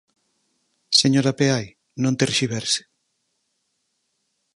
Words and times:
Señora 1.01 1.37
Peai, 1.39 1.65
non 2.03 2.17
terxiverse. 2.21 2.81